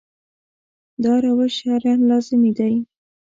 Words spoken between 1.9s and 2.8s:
لازمي دی.